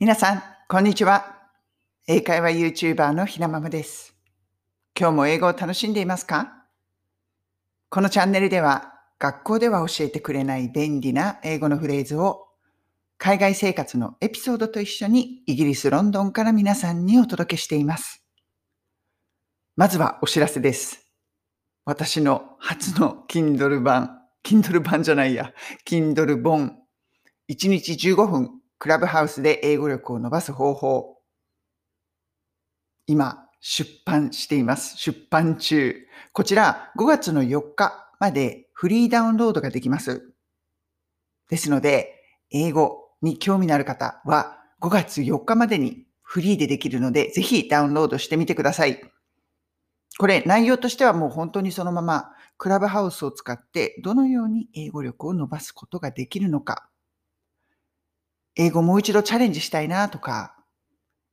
[0.00, 1.38] 皆さん、こんにちは。
[2.08, 4.16] 英会話 YouTuber のひなままです。
[4.98, 6.66] 今日も英語を楽しんでいますか？
[7.90, 12.48] このチャンネルでは、学校では教えてくれない便利な英語のフレーズを、
[13.18, 18.24] 海外生活のエピソードと一緒にイギリス・ロンドンから皆さんにお届けしています。
[19.76, 21.06] まずはお知らせです。
[21.84, 25.52] 私の初の Kindle 版、Kindle 版じゃないや、
[25.86, 26.80] Kindle 本、
[27.48, 28.50] 1日15分、
[28.84, 31.16] クラブハウスで英語力を伸ばす方法。
[33.06, 34.98] 今、出版しています。
[34.98, 36.06] 出版中。
[36.34, 40.34] こちら、5月の4日までフリーダウンロードができます。
[41.48, 49.00] ですので、英語に興味のある方は、5月4日までにフリーでできるので、ぜひダウンロードしてみてください。
[50.18, 56.90] これ、内容としてはもう本当にそのまま、クラブハウスを使ってどのように英語力を伸ばすことができるのか。
[58.56, 60.56] 英語もう一度チャレンジしたいなとか、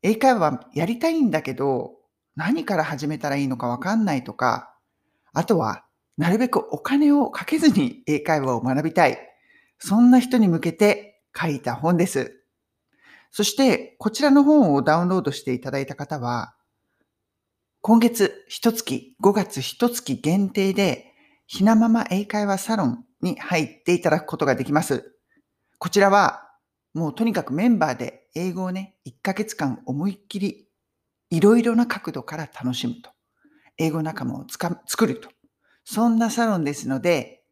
[0.02, 1.94] 英会話やりたいんだけど、
[2.36, 4.74] 何から始めたらいいのかわかんないとか、
[5.34, 5.86] あとは、
[6.18, 9.18] なるべくお金をかけずに英会話を学びたい。
[9.80, 12.44] そんな人に向けて書いた本です。
[13.32, 16.54] そして、こちらの本をダウンロードしていただいた方は、
[17.82, 21.08] 今月一月、5月一月限定で、
[21.48, 25.16] ひなまま英会話サロンに入っていただくことができます。
[25.80, 26.51] こちらは、
[26.94, 30.68] もうとにかくメンバーで英語をね、1ヶ月間思いっきり
[31.30, 33.12] いろいろな角度から楽しむと。
[33.78, 35.30] 英語仲間をつか作ると。
[35.86, 37.44] そんなサロンですので、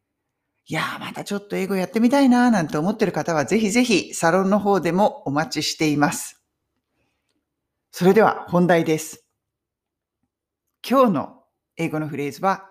[0.67, 6.43] いやーまたちょっと英語やってみたいなーなんて思ってる方はぜひぜひサロンの方でもお待ちしています。
[7.91, 9.25] それでは本題です。
[10.87, 11.43] 今日の
[11.77, 12.69] 英語のフレーズは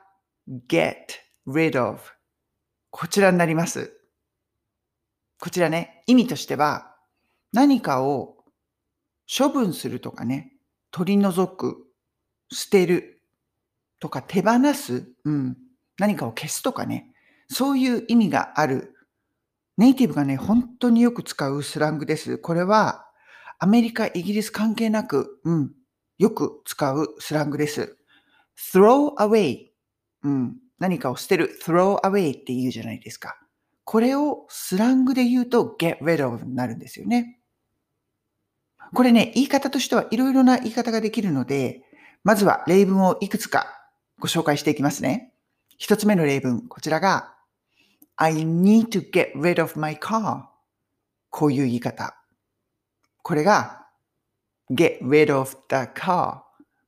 [0.69, 0.95] get
[1.47, 2.01] rid of
[2.91, 3.98] こちらになります。
[5.41, 6.95] こちらね、意味としては
[7.53, 8.37] 何かを
[9.29, 10.53] 処分するとかね、
[10.91, 11.85] 取り除く、
[12.51, 13.23] 捨てる
[14.01, 15.57] とか手放す、うん、
[15.99, 17.13] 何かを消すとかね、
[17.51, 18.95] そういう意味がある。
[19.77, 22.39] ネイティブがね、本当によく使うスラングです。
[22.39, 23.07] これは
[23.59, 25.73] アメリカ、イギリス関係なく、うん、
[26.19, 27.97] よく使うスラングです。
[28.73, 29.69] throw away、
[30.25, 33.39] うん、何かを捨てる、throw away って言うじゃないですか。
[33.91, 37.41] これをスラングで言うと get rid of になるんですよね。
[38.93, 41.81] これね、言い方としてはいろいろな言い方ができるので、
[42.23, 43.67] まずは例文をいくつか
[44.19, 45.33] ご紹介していきますね。
[45.79, 47.35] 一つ目の例文、こちらが
[48.17, 50.43] I need to get rid of my car
[51.31, 52.15] こういう言い方。
[53.23, 53.87] これが
[54.71, 56.43] get rid of the car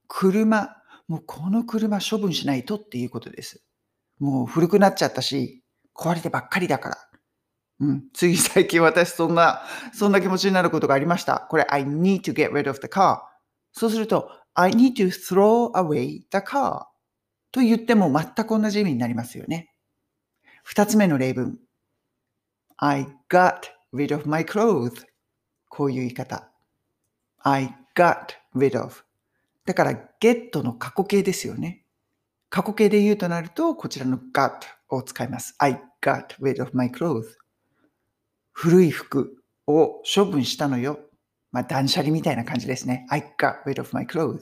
[0.07, 0.77] 車、
[1.09, 3.63] もうこの車処分しないとっていうことです。
[4.19, 5.61] もう古くなっちゃったし、
[6.01, 6.99] 壊れてばっかりだから。
[7.81, 8.05] うん。
[8.15, 9.63] つい最近私そんな、
[9.93, 11.47] そんな気持ちになることがありました。
[11.51, 13.21] これ I need to get rid of the car.
[13.73, 16.87] そうすると I need to throw away the car
[17.53, 19.75] と言っても全く同じ意味になりますよね。
[20.65, 21.59] 二つ目の例文。
[22.79, 23.61] I got
[23.93, 25.05] rid of my clothes.
[25.69, 26.51] こういう言い方。
[27.39, 29.05] I got rid of.
[29.67, 31.80] だから get の過去形ですよね。
[32.51, 35.55] 過去形で言うとなると、こちらの got を使います。
[35.59, 37.25] I got rid of my clothes.
[38.53, 40.99] 古い服を処分したのよ。
[41.53, 43.07] まあ、断捨離みたいな感じですね。
[43.09, 44.41] I got rid of my clothes.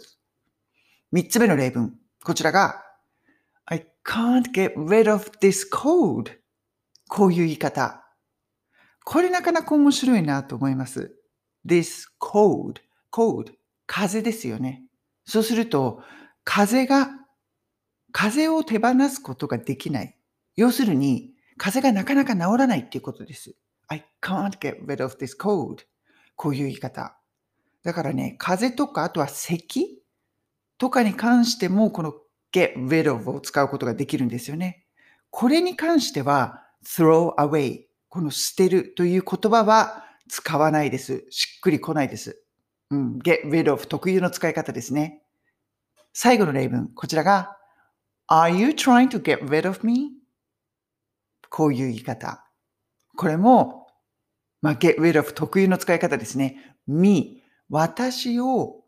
[1.12, 1.94] 三つ目の例文。
[2.24, 2.82] こちらが
[3.66, 6.32] I can't get rid of this cold.
[7.08, 8.04] こういう言い方。
[9.04, 11.14] これなかなか面白いなと思います。
[11.66, 12.80] this cold.
[13.12, 13.52] cold.
[13.86, 14.84] 風ですよね。
[15.24, 16.02] そうすると、
[16.44, 17.08] 風が、
[18.20, 20.16] 風を手放すことができない。
[20.56, 23.54] 要するに、風がなかなか治らないっていうことです。
[23.86, 25.84] I can't get rid of this cold.
[26.34, 27.16] こういう言い方。
[27.84, 30.02] だからね、風とか、あとは咳
[30.78, 32.12] とかに関しても、この
[32.52, 34.84] get rid of を使うことができるんですよね。
[35.30, 37.84] これに関しては、throw away。
[38.08, 41.24] この捨てるという言葉は使わないです。
[41.30, 42.42] しっくりこないです。
[42.91, 45.22] うん、get rid of 特有の使い方ですね。
[46.12, 47.58] 最後の例文、こちらが
[48.30, 50.13] Are you trying to get rid of me?
[51.51, 52.45] こういう言い方。
[53.16, 53.86] これも、
[54.60, 56.77] まあ、get rid of 特有の使い方ですね。
[56.86, 58.84] me 私を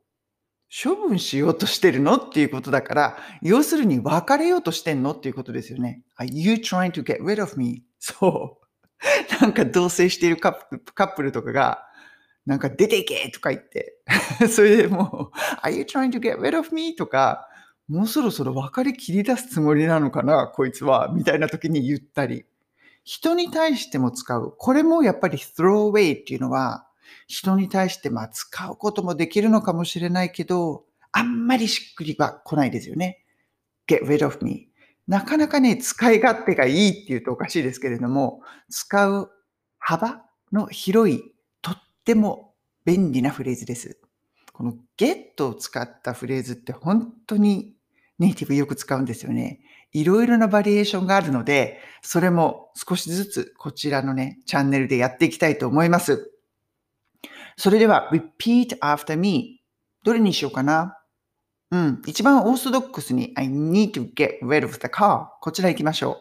[0.70, 6.02] 処分しようとしてるのっていうことだから、要するに別れようとしてんのっていうことですよね。
[6.18, 7.82] Are you trying to get rid of me?
[7.98, 9.40] そう。
[9.40, 11.86] なんか同棲しているカップカップルとかが、
[12.46, 13.96] なんか出ていけとか言って、
[14.48, 16.94] それでもう、Are you trying to get rid of me?
[16.94, 17.48] とか、
[17.90, 21.10] もうそろそろ別れ切り出すつもりなのかなこいつは。
[21.12, 22.44] みたいな時に言ったり。
[23.02, 24.54] 人に対しても使う。
[24.56, 26.86] これもやっぱり throw away っていうのは、
[27.26, 33.24] 人に対してまあ使うこともできるのかもしれないけど、あんまりしっくりは来ないですよね。
[33.88, 34.68] get rid of me.
[35.08, 39.32] なかなかね、使い勝手がいいって言うとおかしいですけれども、使う
[39.80, 40.22] 幅
[40.52, 41.24] の広い、
[41.60, 42.54] とっても
[42.84, 43.98] 便利なフレーズです。
[44.52, 47.79] この get を使ったフレーズって本当に
[48.20, 49.60] ネイティブよく使うんですよね。
[49.92, 56.30] いろいろなバリエーションがあるので、それも少しずつこちらのね、チャンネルでやっていきたいと思います。
[57.56, 59.62] それでは、repeat after me。
[60.04, 60.98] どれにしようかな
[61.70, 62.02] うん。
[62.06, 65.28] 一番オーソドックスに I need to get rid of the car。
[65.40, 66.20] こちら行きましょ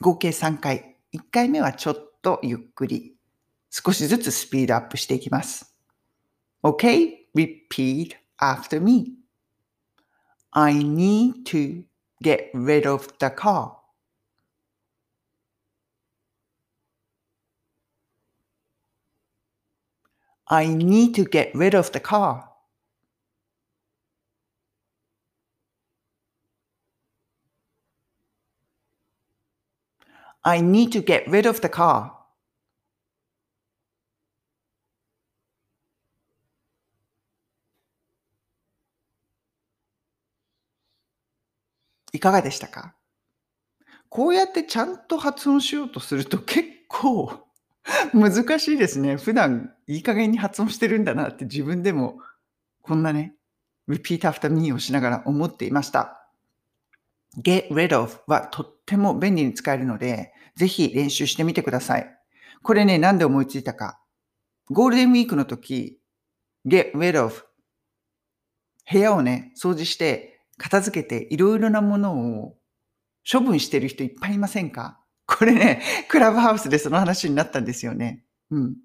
[0.00, 0.04] う。
[0.04, 0.96] 合計3回。
[1.12, 3.16] 1回目はちょっとゆっくり。
[3.70, 5.74] 少しずつスピードアップしていきます。
[6.62, 9.15] OK?Repeat after me.
[10.56, 11.84] I need to
[12.22, 13.76] get rid of the car.
[20.48, 22.48] I need to get rid of the car.
[30.44, 32.16] I need to get rid of the car.
[42.16, 42.94] いかがでしたか？
[44.08, 47.46] こうやってちゃんと発音しようとすると結構
[48.14, 49.16] 難しいですね。
[49.16, 52.18] 普段いい加減に発音してるんだなって自分でも
[52.82, 53.34] こんなね、
[53.88, 56.28] repeat after me をしながら思っていました。
[57.38, 62.18] get rid of はとっても便利に使えるので、ぜひ練習してみてください。
[62.62, 64.00] これね、なんで思いついたか。
[64.70, 66.00] ゴールデンウィークの時、
[66.66, 67.44] get rid of
[68.90, 72.56] 部屋をね、掃除して片付けていろいろなものを
[73.30, 75.00] 処分してる人いっぱいいませんか？
[75.26, 78.24] これね、クラブハウスでその話になったんですよね。
[78.50, 78.76] うん。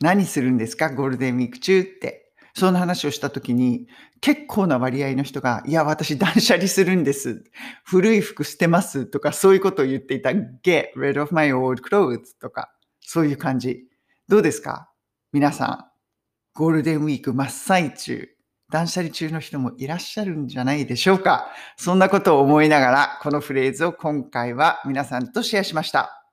[0.00, 0.90] 何するんですか？
[0.94, 2.20] ゴールデンウィーク中って。
[2.54, 3.88] そんな話をしたときに、
[4.20, 7.44] 結構な割合の人が、いや、私断捨離するんです。
[7.82, 10.30] 古い服捨てますとか、そういうことを言っていた。
[10.30, 12.70] get rid of my old clothes とか、
[13.00, 13.88] そういう感じ。
[14.28, 14.90] どうですか？
[15.32, 18.28] 皆さん、ゴールデンウィーク真っ最中、
[18.72, 26.26] 断捨離中の人もいらっしゃるんじゃないでしょうかそんなことを思いながら、このフレーズを今回は皆さんとシェアしました。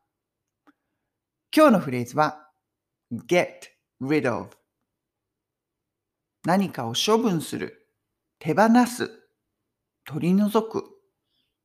[1.54, 2.48] 今日のフレーズは、
[3.28, 3.48] get
[4.02, 4.48] rid of
[6.46, 7.86] 何かを処分する、
[8.40, 9.12] 手放す、
[10.06, 10.86] 取り除く。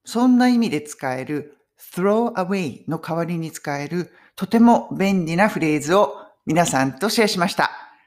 [0.05, 7.84] そんな意味で使える throw away の代わりに使えるとても便利なフレーズを皆さんとシェアしました。